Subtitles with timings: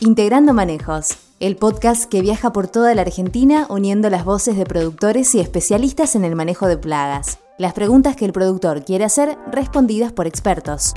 [0.00, 5.34] Integrando Manejos, el podcast que viaja por toda la Argentina uniendo las voces de productores
[5.34, 7.40] y especialistas en el manejo de plagas.
[7.58, 10.94] Las preguntas que el productor quiere hacer respondidas por expertos.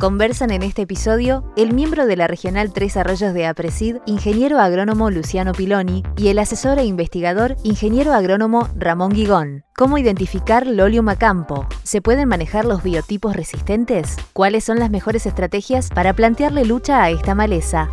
[0.00, 5.10] Conversan en este episodio el miembro de la Regional Tres Arroyos de APRESID, ingeniero agrónomo
[5.10, 9.62] Luciano Piloni, y el asesor e investigador, ingeniero agrónomo Ramón Guigón.
[9.76, 11.66] ¿Cómo identificar Lolium acampo?
[11.82, 14.16] ¿Se pueden manejar los biotipos resistentes?
[14.32, 17.90] ¿Cuáles son las mejores estrategias para plantearle lucha a esta maleza?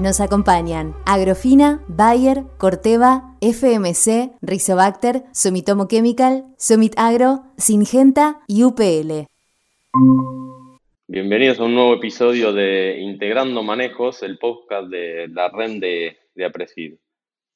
[0.00, 9.28] Nos acompañan Agrofina, Bayer, Corteva, FMC, Rizobacter, Sumitomo Chemical, Sumit Agro, Singenta y UPL.
[11.06, 16.98] Bienvenidos a un nuevo episodio de Integrando Manejos, el podcast de la REN de, de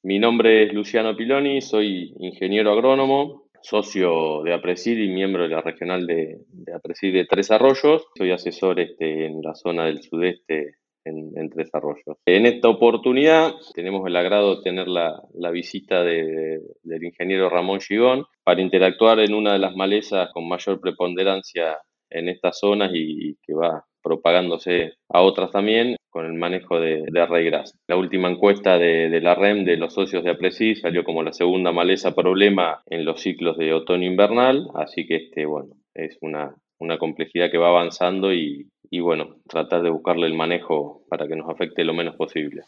[0.03, 5.61] Mi nombre es Luciano Piloni, soy ingeniero agrónomo, socio de Apresid y miembro de la
[5.61, 8.05] regional de, de de Tres Arroyos.
[8.15, 12.17] Soy asesor este, en la zona del sudeste en, Tres Arroyos.
[12.27, 18.61] En esta oportunidad tenemos el agrado de tener la, visita del ingeniero Ramón Gigón para
[18.61, 21.79] interactuar en una de las malezas con mayor preponderancia
[22.09, 27.63] en estas zonas y, que va propagándose a otras también con el manejo de, de
[27.87, 31.71] La última encuesta de, la REM de los socios de APRESI salió como la segunda
[31.71, 37.51] maleza problema en los ciclos de otoño-invernal, así que este, bueno, es una, una complejidad
[37.51, 41.83] que va avanzando y, y, bueno, tratar de buscarle el manejo para que nos afecte
[41.83, 42.63] lo menos posible.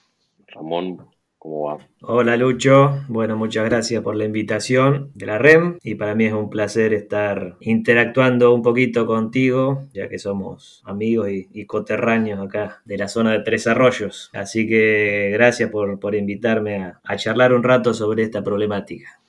[0.48, 0.98] Ramón,
[1.42, 1.80] ¿Cómo va?
[2.04, 6.34] Hola Lucho, bueno, muchas gracias por la invitación de la REM y para mí es
[6.34, 12.96] un placer estar interactuando un poquito contigo, ya que somos amigos y, coterráneos acá de
[12.96, 14.30] la zona de Tres Arroyos.
[14.34, 19.20] Así que gracias por, invitarme a, charlar un rato sobre esta problemática.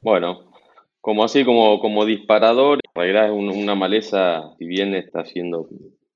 [0.00, 0.50] Bueno,
[1.00, 5.68] como así como, como disparador, en realidad es una maleza, si bien está siendo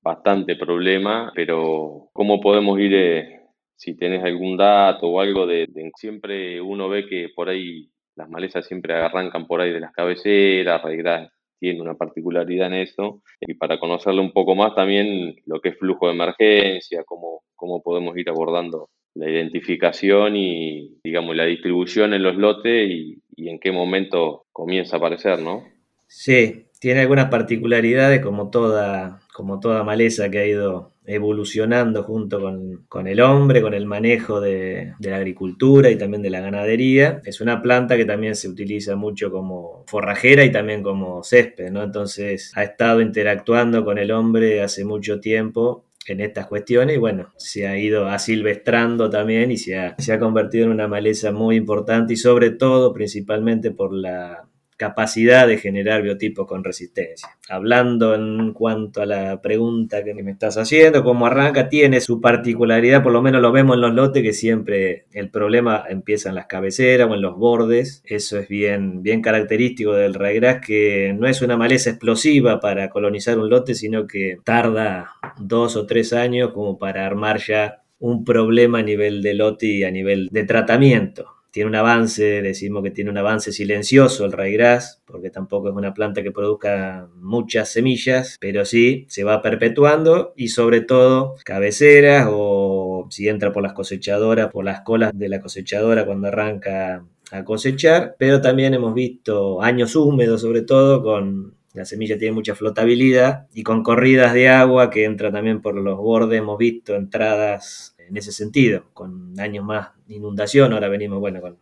[0.03, 2.93] bastante problema, pero ¿cómo podemos ir...
[2.95, 3.40] Eh,
[3.81, 8.67] si tenés algún dato o algo de, siempre uno ve que por ahí las malezas
[8.67, 13.79] siempre arrancan por ahí de las cabeceras, Raigras tiene una particularidad en eso, y para
[13.79, 18.29] conocerlo un poco más también lo que es flujo de emergencia, cómo, cómo podemos ir
[18.29, 24.45] abordando la identificación y, digamos, la distribución en los lotes y, y en qué momento
[24.51, 25.63] comienza a aparecer, ¿no?
[26.05, 32.39] Sí, tiene algunas particularidades como toda, como toda maleza que ha ido evolucionando junto
[32.87, 37.23] con, el hombre, con el manejo de, la agricultura y también de la ganadería.
[37.25, 41.81] Es una planta que también se utiliza mucho como forrajera y también como césped, ¿no?
[41.81, 47.33] Entonces ha estado interactuando con el hombre hace mucho tiempo en estas cuestiones y bueno,
[47.35, 51.55] se ha ido asilvestrando también y se ha, se ha convertido en una maleza muy
[51.55, 54.47] importante y sobre todo principalmente por la
[54.81, 57.29] capacidad de generar biotipos con resistencia.
[57.47, 63.03] Hablando en cuanto a la pregunta que me estás haciendo, cómo arranca, tiene su particularidad,
[63.03, 66.47] por lo menos lo vemos en los lotes, que siempre el problema empieza en las
[66.47, 68.01] cabeceras o en los bordes.
[68.07, 73.37] Eso es bien, bien característico del raigras, que no es una maleza explosiva para colonizar
[73.37, 78.79] un lote, sino que tarda dos o tres años como para armar ya un problema
[78.79, 83.09] a nivel de lote y a nivel de tratamiento tiene un avance, decimos que tiene
[83.09, 88.65] un avance silencioso el raigras, porque tampoco es una planta que produzca muchas semillas, pero
[88.65, 94.63] sí se va perpetuando y sobre todo cabeceras o si entra por las cosechadoras, por
[94.63, 100.41] las colas de la cosechadora cuando arranca a cosechar, pero también hemos visto años húmedos
[100.41, 105.31] sobre todo con la semilla tiene mucha flotabilidad y con corridas de agua que entra
[105.31, 110.73] también por los bordes hemos visto entradas en ese sentido, con años más de inundación,
[110.73, 111.57] ahora venimos, bueno, con,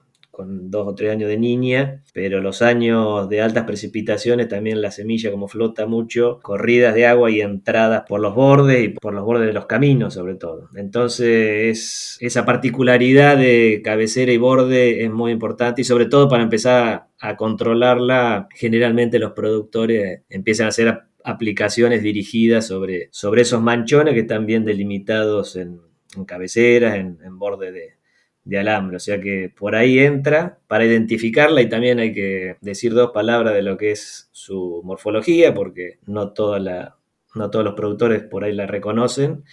[0.71, 5.31] dos o tres años de niña, pero los años de altas precipitaciones también la semilla
[5.31, 9.47] como flota mucho, corridas de agua y entradas por los bordes y por los bordes
[9.47, 10.69] de los caminos sobre todo.
[10.75, 17.07] Entonces esa particularidad de cabecera y borde es muy importante y sobre todo para empezar
[17.19, 24.21] a controlarla, generalmente los productores empiezan a hacer aplicaciones dirigidas sobre, sobre esos manchones que
[24.21, 25.81] están bien delimitados en,
[26.15, 28.97] en cabeceras, en, borde de, alambre.
[28.97, 33.53] O sea que por ahí entra para identificarla y también hay que decir dos palabras
[33.53, 36.97] de lo que es su morfología, porque no, toda la,
[37.35, 39.43] no todos los productores por ahí la reconocen.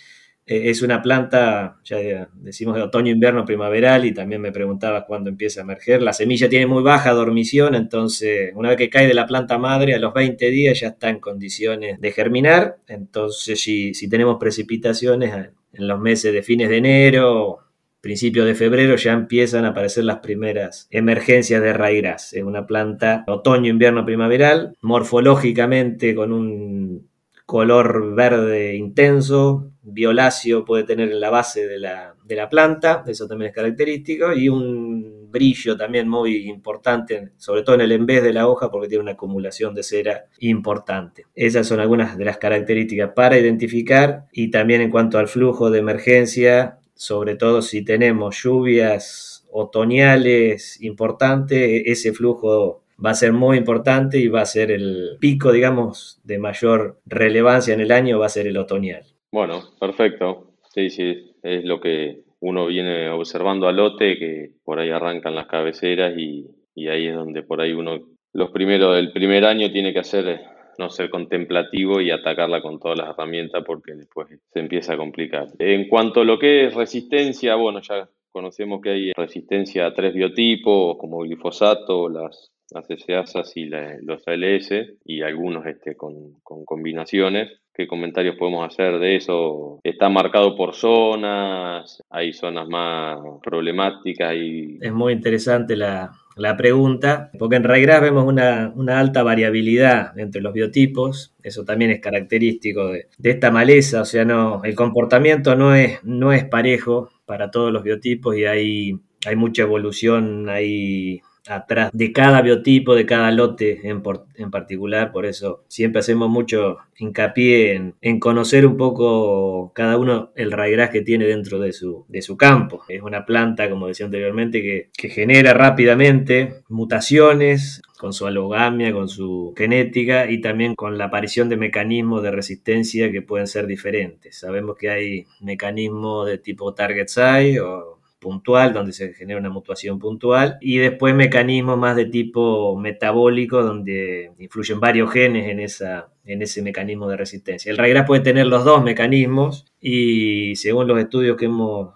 [0.49, 5.29] Eh, es una planta, ya decimos de otoño, invierno, primaveral, y también me preguntabas cuándo
[5.29, 6.03] empieza a emerger.
[6.03, 9.95] La semilla tiene muy baja dormición, entonces una vez que cae de la planta madre,
[9.95, 12.79] a los 20 días ya está en condiciones de germinar.
[12.87, 15.35] Entonces, si, si tenemos precipitaciones,
[15.77, 17.59] en los meses de fines de enero,
[18.01, 22.33] principio de febrero ya empiezan a aparecer las primeras emergencias de raigras.
[22.35, 27.09] Es una planta otoño, invierno, primaveral, morfológicamente con un
[27.47, 33.27] color verde intenso, violáceo puede tener en la base de la, de la planta, eso
[33.27, 34.96] también es característico, y un
[35.31, 39.13] brillo también muy importante, sobre todo en el envés de la hoja, porque tiene una
[39.13, 41.25] acumulación de cera importante.
[41.35, 45.79] Esas son algunas de las características para identificar y también en cuanto al flujo de
[45.79, 54.19] emergencia, sobre todo si tenemos lluvias otoñales importantes, ese flujo va a ser muy importante
[54.19, 58.31] y va a ser el pico, digamos, de mayor relevancia en el año, va a
[58.31, 59.05] ser el otoñal.
[59.31, 60.53] Bueno, perfecto.
[60.75, 65.47] Sí, sí, es lo que uno viene observando a lote, que por ahí arrancan las
[65.47, 66.47] cabeceras y,
[66.89, 67.99] ahí es donde por ahí uno,
[68.33, 70.41] los primeros del primer año tiene que hacer,
[70.79, 75.49] no ser contemplativo y atacarla con todas las herramientas porque después se empieza a complicar.
[75.59, 80.13] En cuanto a lo que es resistencia, bueno, ya conocemos que hay resistencia a tres
[80.13, 83.67] biotipos como glifosato, las las y
[84.03, 84.71] los ALS
[85.05, 87.61] y algunos este, con, combinaciones.
[87.77, 89.81] ¿Qué comentarios podemos hacer de eso?
[89.85, 92.03] ¿Está marcado por zonas?
[92.09, 94.35] ¿Hay zonas más problemáticas?
[94.35, 94.79] Y...
[94.81, 96.11] Es muy interesante la,
[96.57, 102.89] pregunta, porque en Raigras vemos una, alta variabilidad entre los biotipos, eso también es característico
[102.89, 107.71] de, esta maleza, o sea, no, el comportamiento no es, no es parejo para todos
[107.71, 108.93] los biotipos y hay,
[109.27, 114.03] hay mucha evolución, hay atrás de cada biotipo, de cada lote en,
[114.37, 115.13] en particular.
[115.13, 121.03] Por eso siempre hacemos mucho hincapié en, conocer un poco cada uno el raigras que
[121.03, 122.83] tiene dentro de su, de su campo.
[122.89, 129.09] Es una planta, como decía anteriormente, que, que genera rápidamente mutaciones con su alogamia, con
[129.09, 134.39] su genética y también con la aparición de mecanismos de resistencia que pueden ser diferentes.
[134.39, 139.99] Sabemos que hay mecanismos de tipo target size o puntual, donde se genera una mutuación
[139.99, 146.43] puntual, y después mecanismos más de tipo metabólico, donde influyen varios genes en, esa, en
[146.43, 147.71] ese mecanismo de resistencia.
[147.71, 151.95] El Raigras puede tener los dos mecanismos y según los estudios que hemos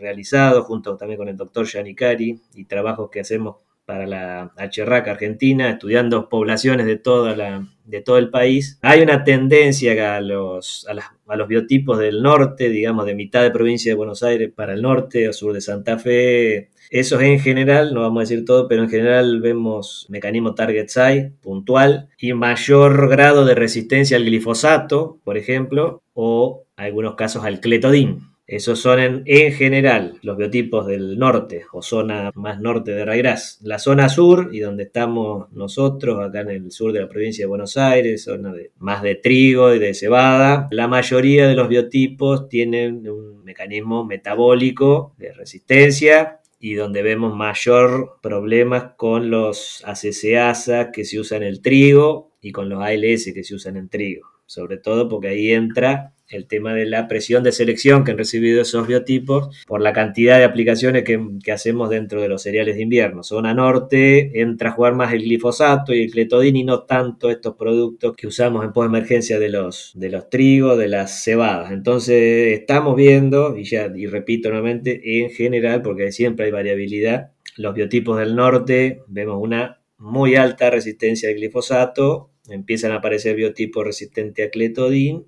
[0.00, 5.70] realizado, junto también con el doctor Yanicari y trabajos que hacemos para la HRAC Argentina,
[5.70, 8.78] estudiando poblaciones de, toda la, de todo el país.
[8.82, 13.92] Hay una tendencia a los, a, los biotipos del norte, digamos, de mitad de provincia
[13.92, 16.70] de Buenos Aires para el norte o sur de Santa Fe.
[16.90, 21.32] Esos en general, no vamos a decir todo, pero en general vemos mecanismo target size
[21.40, 28.35] puntual y mayor grado de resistencia al glifosato, por ejemplo, o algunos casos al cletodín.
[28.46, 33.58] Esos son en, general los biotipos del norte o zona más norte de Raigras.
[33.62, 37.48] La zona sur, y donde estamos nosotros, acá en el sur de la provincia de
[37.48, 42.48] Buenos Aires, zona de, más de trigo y de cebada, la mayoría de los biotipos
[42.48, 51.04] tienen un mecanismo metabólico de resistencia y donde vemos mayor problemas con los ACCASA que
[51.04, 54.28] se usan en el trigo y con los ALS que se usan en trigo.
[54.46, 58.60] Sobre todo porque ahí entra el tema de la presión de selección que han recibido
[58.62, 61.20] esos biotipos por la cantidad de aplicaciones que,
[61.52, 63.22] hacemos dentro de los cereales de invierno.
[63.22, 67.54] Zona norte entra a jugar más el glifosato y el cletodín y no tanto estos
[67.56, 71.72] productos que usamos en post-emergencia de los, de los trigos, de las cebadas.
[71.72, 77.74] Entonces estamos viendo, y ya y repito nuevamente, en general, porque siempre hay variabilidad, los
[77.74, 84.46] biotipos del norte vemos una muy alta resistencia al glifosato, empiezan a aparecer biotipos resistentes
[84.46, 85.26] a cletodín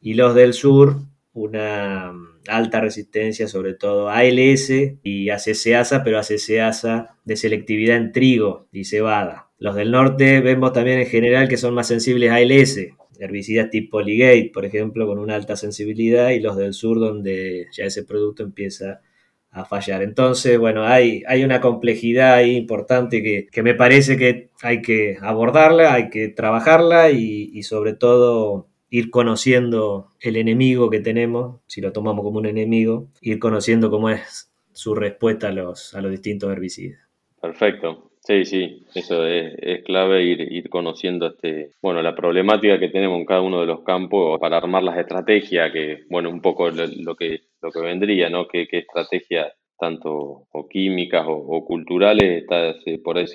[0.00, 0.96] y los del sur
[1.32, 2.12] una
[2.48, 4.70] alta resistencia, sobre todo a ALS
[5.02, 9.50] y a CCASA, pero a CCASA de selectividad en trigo y cebada.
[9.58, 12.78] Los del norte vemos también en general que son más sensibles a ALS,
[13.18, 17.84] herbicidas tipo Ligate, por ejemplo, con una alta sensibilidad, y los del sur donde ya
[17.84, 19.02] ese producto empieza
[19.50, 20.02] a fallar.
[20.02, 25.92] Entonces, bueno, hay, hay una complejidad ahí importante que, me parece que hay que abordarla,
[25.92, 31.92] hay que trabajarla y, y sobre todo ir conociendo el enemigo que tenemos, si lo
[31.92, 36.50] tomamos como un enemigo, ir conociendo cómo es su respuesta a los, a los distintos
[36.50, 37.00] herbicidas.
[37.40, 38.10] Perfecto.
[38.22, 43.24] Sí, sí, eso es, clave ir, ir, conociendo este, bueno, la problemática que tenemos en
[43.24, 47.44] cada uno de los campos para armar las estrategias, que, bueno, un poco lo, que,
[47.62, 48.46] lo que vendría, ¿no?
[48.46, 53.26] ¿Qué, qué estrategias tanto o químicas o, culturales está, por ahí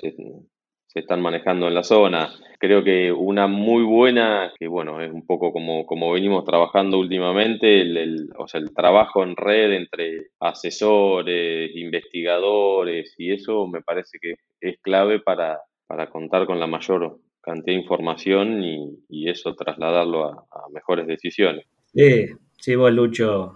[1.00, 2.30] están manejando en la zona.
[2.58, 7.82] Creo que una muy buena, que bueno, es un poco como, como venimos trabajando últimamente,
[7.82, 14.34] el, o sea, el trabajo en red entre asesores, investigadores, y eso me parece que
[14.60, 20.46] es clave para, para contar con la mayor cantidad de información y, eso trasladarlo a,
[20.72, 21.66] mejores decisiones.
[21.92, 22.26] Sí,
[22.58, 23.54] sí, vos Lucho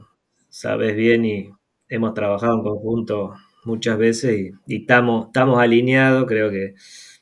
[0.49, 1.51] sabes bien y
[1.89, 6.75] hemos trabajado en conjunto muchas veces y, y estamos, estamos alineados, creo que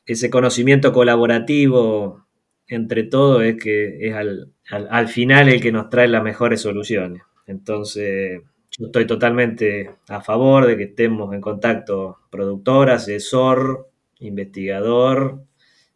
[0.08, 2.26] ese conocimiento colaborativo
[2.66, 7.22] entre todos es que es al, al, final el que nos trae las mejores soluciones.
[7.46, 15.42] Entonces, yo estoy totalmente a favor de que estemos en contacto productor, asesor, investigador,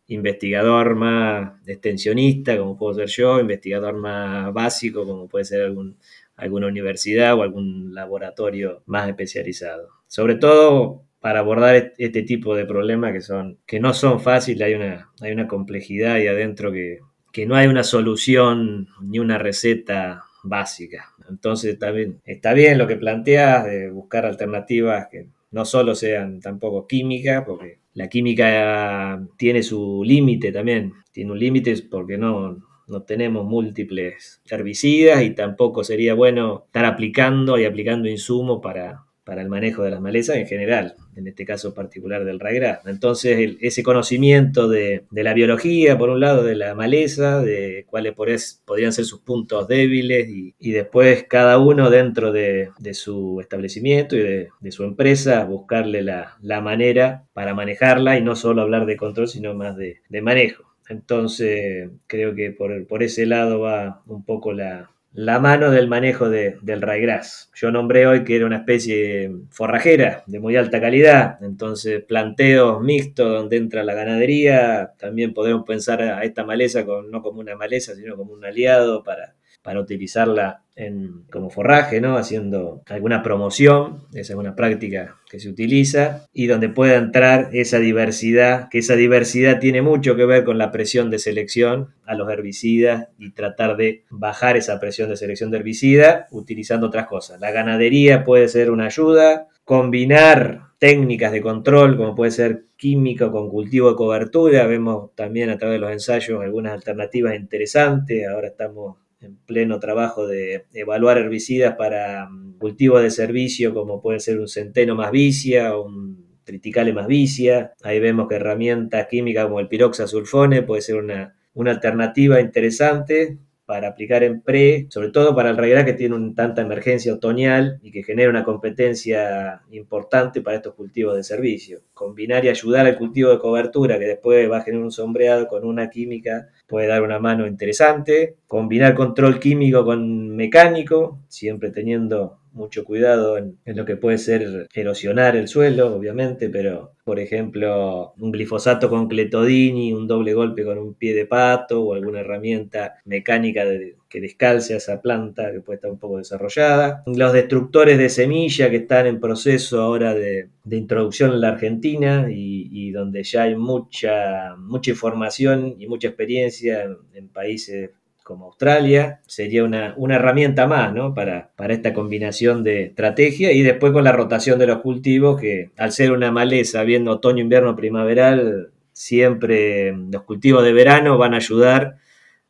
[0.08, 5.96] investigador más extensionista, como puedo ser yo, investigador más básico, como puede ser algún,
[6.36, 9.88] alguna universidad o algún laboratorio más especializado.
[10.06, 14.74] Sobre todo para abordar este tipo de problemas que, son, que no son fáciles, hay
[14.74, 16.98] una, hay una complejidad ahí adentro que,
[17.32, 21.14] que no hay una solución ni una receta básica.
[21.30, 26.88] Entonces también está bien lo que planteas de buscar alternativas que no solo sean tampoco
[26.88, 33.46] químicas, porque la química tiene su límite también, tiene un límite porque no, no tenemos
[33.46, 39.82] múltiples herbicidas y tampoco sería bueno estar aplicando y aplicando insumos para, para el manejo
[39.82, 42.80] de las malezas en general, en este caso particular del raigras.
[42.86, 48.92] Entonces, ese conocimiento de, la biología, por un lado, de la maleza, de cuáles podrían
[48.92, 54.84] ser sus puntos débiles y, después cada uno dentro de, su establecimiento y de, su
[54.84, 60.00] empresa buscarle la, manera para manejarla y no solo hablar de control, sino más de,
[60.22, 60.64] manejo.
[60.88, 66.56] Entonces, creo que por ese lado va un poco la, la mano del manejo de,
[66.62, 67.50] del raigras.
[67.54, 73.30] Yo nombré hoy que era una especie forrajera de muy alta calidad, entonces planteos mixtos
[73.30, 77.94] donde entra la ganadería, también podemos pensar a esta maleza con, no como una maleza,
[77.94, 82.16] sino como un aliado para para utilizarla en, como forraje, ¿no?
[82.16, 87.78] haciendo alguna promoción, esa es una práctica que se utiliza, y donde pueda entrar esa
[87.78, 92.30] diversidad, que esa diversidad tiene mucho que ver con la presión de selección a los
[92.30, 97.40] herbicidas y tratar de bajar esa presión de selección de herbicida utilizando otras cosas.
[97.40, 103.48] La ganadería puede ser una ayuda, combinar técnicas de control, como puede ser químico con
[103.48, 104.66] cultivo de cobertura.
[104.66, 108.26] Vemos también a través de los ensayos algunas alternativas interesantes.
[108.26, 114.20] Ahora estamos en pleno trabajo de evaluar herbicidas para mm, cultivo de servicio, como puede
[114.20, 117.72] ser un centeno más vicia un triticale más vicia.
[117.82, 123.38] Ahí vemos que herramientas químicas como el piroxasulfone puede ser una, una alternativa interesante
[123.72, 127.78] para aplicar en pre, sobre todo para el regla que tiene una tanta emergencia otoñal
[127.82, 131.80] y que genera una competencia importante para estos cultivos de servicio.
[131.94, 135.64] Combinar y ayudar al cultivo de cobertura, que después va a generar un sombreado con
[135.64, 138.36] una química, puede dar una mano interesante.
[138.46, 145.36] Combinar control químico con mecánico, siempre teniendo mucho cuidado en, lo que puede ser erosionar
[145.36, 150.94] el suelo, obviamente, pero por ejemplo, un glifosato con cletodini, un doble golpe con un
[150.94, 153.64] pie de pato o alguna herramienta mecánica
[154.08, 157.02] que descalce a esa planta que puede estar un poco desarrollada.
[157.06, 162.90] Los destructores de semilla que están en proceso ahora de, introducción en la Argentina y,
[162.92, 167.90] donde ya hay mucha, mucha información y mucha experiencia en países
[168.22, 171.14] como Australia, sería una, herramienta más ¿no?
[171.14, 175.70] para, para esta combinación de estrategia y después con la rotación de los cultivos, que
[175.76, 181.38] al ser una maleza, viendo otoño, invierno, primaveral, siempre los cultivos de verano van a
[181.38, 181.96] ayudar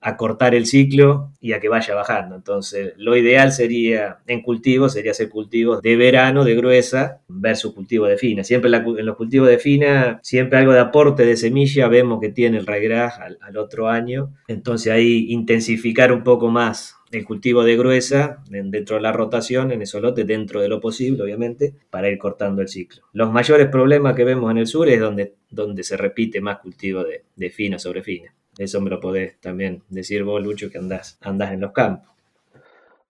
[0.02, 2.34] a cortar el ciclo y a que vaya bajando.
[2.34, 8.06] Entonces, lo ideal sería en cultivo, sería hacer cultivos de verano, de gruesa, versus cultivo
[8.06, 8.42] de fina.
[8.42, 12.58] Siempre en los cultivos de fina, siempre algo de aporte de semilla vemos que tiene
[12.58, 14.34] el raigraj al, otro año.
[14.48, 19.82] Entonces, ahí intensificar un poco más el cultivo de gruesa dentro de la rotación en
[19.82, 23.02] esos lotes, dentro de lo posible, obviamente, para ir cortando el ciclo.
[23.12, 27.04] Los mayores problemas que vemos en el sur es donde, donde se repite más cultivo
[27.04, 28.34] de fina sobre fina.
[28.58, 32.12] Eso me lo podés también decir vos, Lucho, que andás, andás en los campos.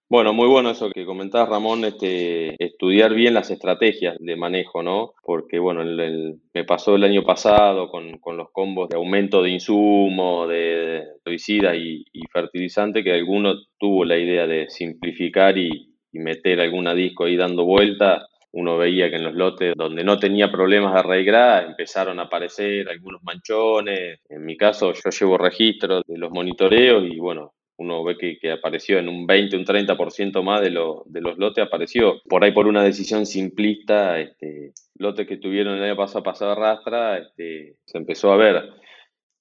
[0.09, 5.15] Bueno, muy bueno eso que comentás, Ramón, este, estudiar bien las estrategias de manejo, ¿no?
[5.23, 5.83] Porque, bueno,
[6.53, 12.05] me pasó el año pasado con, los combos de aumento de insumo, de herbicida y,
[12.31, 17.65] fertilizante, que alguno tuvo la idea de simplificar y, y meter alguna disco ahí dando
[17.65, 22.25] vuelta uno veía que en los lotes donde no tenía problemas de arraigar empezaron a
[22.25, 24.21] aparecer algunos manchones.
[24.29, 28.99] En mi caso, yo llevo registros de los monitoreos y bueno, uno ve que, apareció
[28.99, 32.85] en un 20, un 30% más de, de los lotes, apareció por ahí por una
[32.85, 38.37] decisión simplista, este, lotes que tuvieron el año pasado pasado rastra, este, se empezó a
[38.37, 38.71] ver.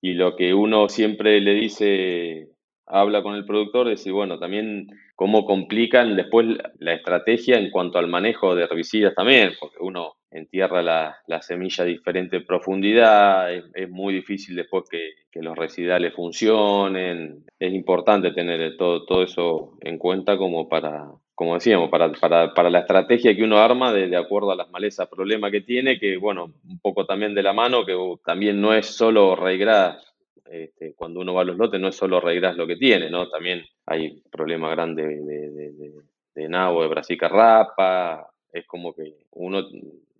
[0.01, 2.47] Y lo que uno siempre le dice,
[2.85, 6.47] habla con el productor, decir, bueno, también cómo complican después
[6.79, 11.87] la estrategia en cuanto al manejo de herbicidas también, porque uno entierra la, semilla a
[11.87, 15.11] diferente profundidad, es, muy difícil después que,
[15.41, 21.89] los residuales funcionen, es importante tener todo, todo eso en cuenta como para, como decíamos,
[21.89, 25.61] para, para, la estrategia que uno arma de, de, acuerdo a las malezas, problema que
[25.61, 27.95] tiene, que bueno, un poco también de la mano, que
[28.25, 30.10] también no es solo raigradas
[30.51, 33.29] este, cuando uno va a los lotes no es solo arreglar lo que tiene, ¿no?
[33.29, 35.91] También hay problemas grandes de, de, de,
[36.35, 39.63] de nabo, de brasica rapa, es como que uno,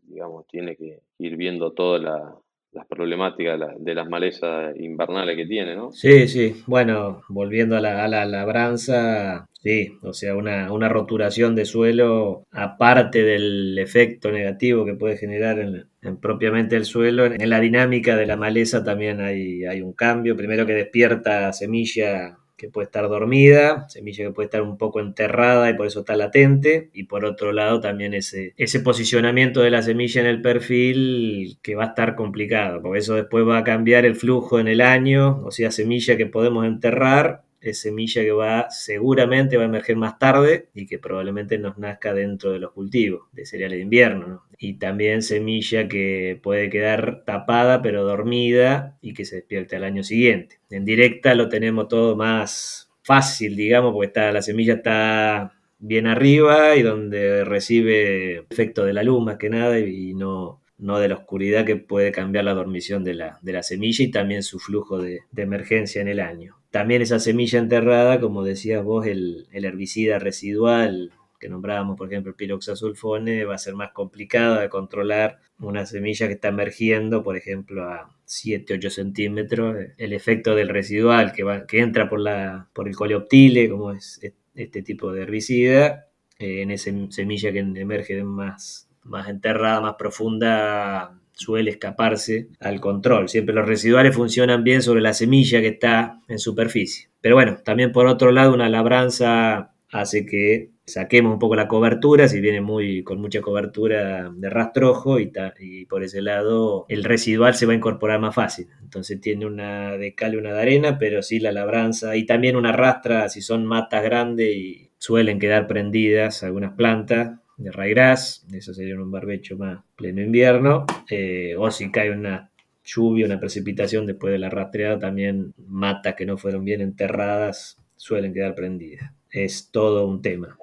[0.03, 2.35] digamos, tiene que ir viendo toda la,
[2.71, 5.91] las problemáticas de, las malezas invernales que tiene, ¿no?
[5.91, 6.63] Sí, sí.
[6.67, 12.46] Bueno, volviendo a la, a la labranza, sí, o sea, una, una, roturación de suelo,
[12.51, 18.15] aparte del efecto negativo que puede generar en, en propiamente el suelo, en, la dinámica
[18.15, 20.36] de la maleza también hay, hay un cambio.
[20.36, 25.68] Primero que despierta semilla que puede estar dormida, semilla que puede estar un poco enterrada
[25.72, 29.82] y por eso está latente, y por otro lado también ese, ese posicionamiento de la
[29.82, 34.06] semilla en el perfil que va a estar complicado, porque eso después va a cambiar
[34.06, 38.70] el flujo en el año, o sea, semilla que podemos enterrar es semilla que va
[38.70, 43.30] seguramente va a emerger más tarde y que probablemente nos nazca dentro de los cultivos
[43.32, 44.27] de cereales de invierno.
[44.27, 44.44] ¿no?
[44.58, 50.03] Y también semilla que puede quedar tapada pero dormida y que se despierte al año
[50.03, 50.60] siguiente.
[50.70, 56.75] En directa lo tenemos todo más fácil, digamos, porque está, la semilla está bien arriba
[56.75, 61.15] y donde recibe efecto de la luz más que nada y no, no de la
[61.15, 65.00] oscuridad que puede cambiar la dormición de la, de la semilla y también su flujo
[65.00, 66.61] de, de emergencia en el año.
[66.71, 72.35] También esa semilla enterrada, como decías vos, el, herbicida residual que nombrábamos, por ejemplo, el
[72.35, 77.83] piroxasulfone, va a ser más complicado de controlar una semilla que está emergiendo, por ejemplo,
[77.83, 79.75] a 7, 8 centímetros.
[79.97, 84.21] El efecto del residual que, va, que entra por, la, por el coleoptile, como es
[84.53, 91.20] este tipo de herbicida, eh, en esa semilla que emerge más, más enterrada, más profunda,
[91.33, 93.29] suele escaparse al control.
[93.29, 97.09] Siempre los residuales funcionan bien sobre la semilla que está en superficie.
[97.21, 102.27] Pero bueno, también por otro lado una labranza hace que saquemos un poco la cobertura,
[102.27, 107.03] si viene muy con mucha cobertura de rastrojo y, ta, y por ese lado el
[107.03, 108.67] residual se va a incorporar más fácil.
[108.81, 112.55] Entonces tiene una de cal y una de arena, pero sí la labranza y también
[112.55, 118.74] una rastra si son matas grandes y suelen quedar prendidas algunas plantas de raigras, eso
[118.74, 122.52] sería un barbecho más pleno invierno, eh, o si cae una
[122.84, 128.34] lluvia, una precipitación después de la rastreada, también matas que no fueron bien enterradas suelen
[128.34, 129.12] quedar prendidas.
[129.32, 130.58] Es todo un tema.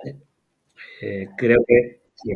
[1.01, 2.01] Eh, creo que...
[2.15, 2.33] Sí,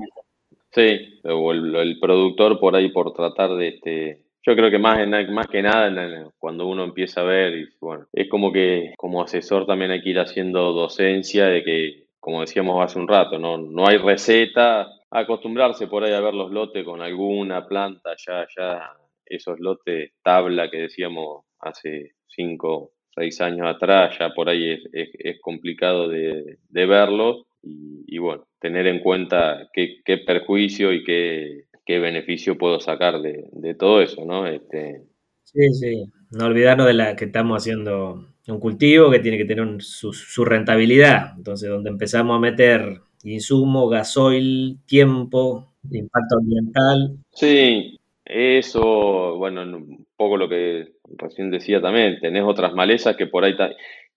[0.70, 3.68] sí o el, productor por ahí por tratar de...
[3.68, 4.98] este yo creo que más,
[5.30, 9.66] más que nada cuando uno empieza a ver, y, bueno, es como que como asesor
[9.66, 13.88] también hay que ir haciendo docencia de que como decíamos hace un rato, no, no
[13.88, 18.92] hay receta, acostumbrarse por ahí a ver los lotes con alguna planta, ya, ya
[19.26, 26.08] esos lotes tabla que decíamos hace cinco, seis años atrás, ya por ahí es, complicado
[26.08, 27.42] de, de verlos.
[27.60, 33.20] Y, y, bueno, tener en cuenta qué, qué perjuicio y qué, qué, beneficio puedo sacar
[33.20, 34.46] de, de todo eso, ¿no?
[34.46, 35.02] Este...
[35.42, 39.64] Sí, sí, no olvidarnos de la que estamos haciendo un cultivo que tiene que tener
[39.64, 41.32] un, su, su, rentabilidad.
[41.36, 47.16] Entonces, donde empezamos a meter insumo, gasoil, tiempo, impacto ambiental.
[47.32, 53.44] Sí, eso, bueno, un poco lo que recién decía también, tenés otras malezas que por
[53.44, 53.54] ahí...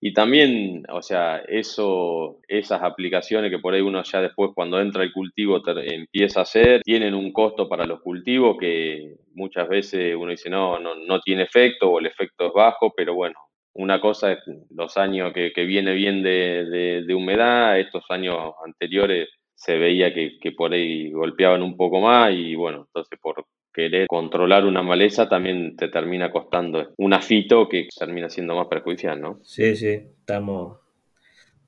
[0.02, 5.04] Y también, o sea, eso, esas aplicaciones que por ahí uno ya después cuando entra
[5.04, 10.32] el cultivo empieza a hacer, tienen un costo para los cultivos que muchas veces uno
[10.32, 13.36] dice no, no, no tiene efecto o el efecto es bajo, pero bueno,
[13.76, 19.30] una cosa es los años que, que viene bien de, de, humedad, estos años anteriores
[19.54, 24.08] se veía que, que, por ahí golpeaban un poco más y bueno, entonces por querer
[24.08, 29.40] controlar una maleza también te termina costando un afito que termina siendo más perjudicial, ¿no?
[29.44, 30.80] Sí, sí, estamos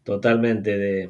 [0.04, 1.10] totalmente de,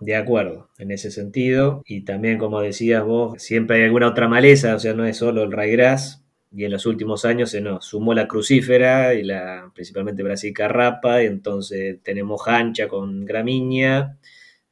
[0.00, 4.76] de acuerdo en ese sentido y también como decías vos, siempre hay alguna otra maleza,
[4.76, 6.25] o sea, no es solo el raigras,
[6.56, 11.22] y en los últimos años se nos sumó la crucífera y la principalmente brasica rapa,
[11.22, 14.16] y entonces tenemos hancha con gramínea,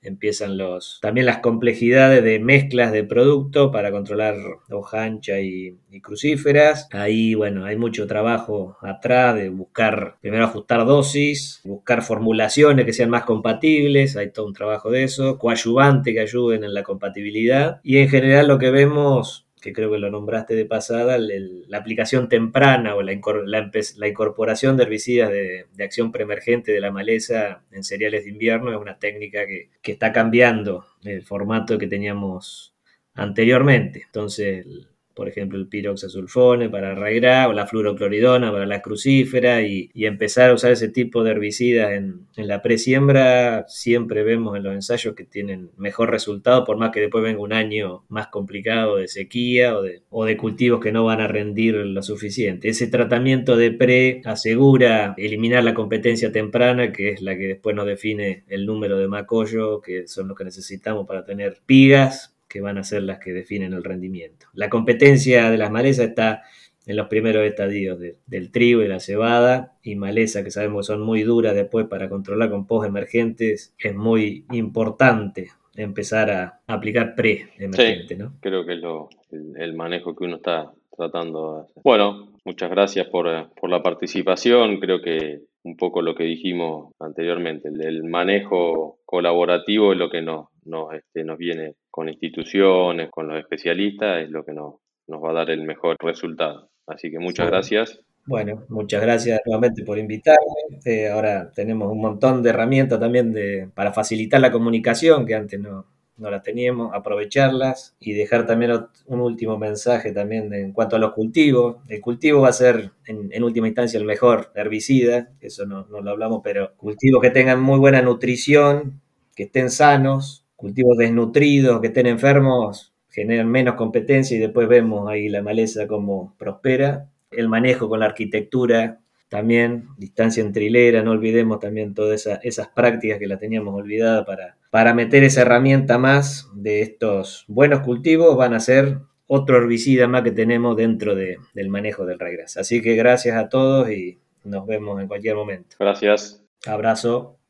[0.00, 4.34] empiezan los también las complejidades de mezclas de producto para controlar
[4.70, 6.88] hojancha y, y, crucíferas.
[6.90, 13.10] Ahí, bueno, hay mucho trabajo atrás de buscar, primero ajustar dosis, buscar formulaciones que sean
[13.10, 17.98] más compatibles, hay todo un trabajo de eso, coadyuvante que ayuden en la compatibilidad y
[17.98, 22.96] en general lo que vemos que creo que lo nombraste de pasada, la aplicación temprana
[22.96, 27.82] o la, la, la incorporación de herbicidas de, de, acción preemergente de la maleza en
[27.82, 32.74] cereales de invierno es una técnica que, que está cambiando el formato que teníamos
[33.14, 34.02] anteriormente.
[34.04, 34.66] Entonces,
[35.14, 40.54] por ejemplo el piroxasulfone para raigrar o la fluorocloridona para la crucífera y, empezar a
[40.54, 45.70] usar ese tipo de herbicidas en, la presiembra, siempre vemos en los ensayos que tienen
[45.78, 50.02] mejor resultado, por más que después venga un año más complicado de sequía o de,
[50.10, 52.68] o de cultivos que no van a rendir lo suficiente.
[52.68, 57.86] Ese tratamiento de pre asegura eliminar la competencia temprana, que es la que después nos
[57.86, 62.78] define el número de macollo, que son los que necesitamos para tener pigas, que van
[62.78, 64.46] a ser las que definen el rendimiento.
[64.52, 66.44] La competencia de las malezas está
[66.86, 71.02] en los primeros estadios del trigo y la cebada y maleza que sabemos que son
[71.02, 78.14] muy duras después para controlar con post emergentes es muy importante empezar a aplicar pre-emergente,
[78.14, 78.34] ¿no?
[78.40, 81.82] Creo que es lo, el, manejo que uno está tratando de hacer.
[81.82, 83.26] Bueno, muchas gracias por,
[83.60, 84.78] por, la participación.
[84.78, 90.48] Creo que un poco lo que dijimos anteriormente, el, manejo colaborativo es lo que nos,
[90.66, 94.74] nos, este, nos viene con instituciones, con los especialistas, es lo que nos,
[95.06, 96.70] nos va a dar el mejor resultado.
[96.86, 98.00] Así que muchas gracias.
[98.26, 100.80] Bueno, muchas gracias nuevamente por invitarme.
[100.84, 105.60] Eh, ahora tenemos un montón de herramientas también de, para facilitar la comunicación que antes
[105.60, 108.72] no, no la teníamos, aprovecharlas y dejar también
[109.06, 111.76] un último mensaje también en cuanto a los cultivos.
[111.88, 116.10] El cultivo va a ser en, última instancia el mejor herbicida, eso no, no, lo
[116.10, 119.00] hablamos, pero cultivos que tengan muy buena nutrición,
[119.34, 125.28] que estén sanos, cultivos desnutridos, que estén enfermos, generan menos competencia y después vemos ahí
[125.28, 127.10] la maleza como prospera.
[127.30, 133.18] El manejo con la arquitectura también, distancia entre hilera, no olvidemos también todas esas prácticas
[133.18, 138.54] que las teníamos olvidadas para, para meter esa herramienta más de estos buenos cultivos, van
[138.54, 142.56] a ser otro herbicida más que tenemos dentro del manejo del regras.
[142.56, 145.76] Así que gracias a todos y nos vemos en cualquier momento.
[145.78, 146.42] Gracias.
[146.64, 147.43] Abrazo.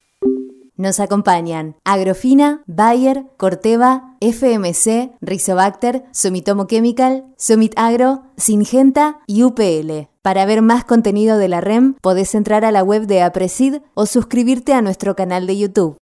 [0.76, 10.08] Nos acompañan Agrofina, Bayer, Corteva, FMC, Rizobacter, Sumitomo Chemical, Sumit Agro, Singenta y UPL.
[10.20, 14.06] Para ver más contenido de la REM, podés entrar a la web de Apresid o
[14.06, 15.92] suscribirte a nuestro canal de YouTube.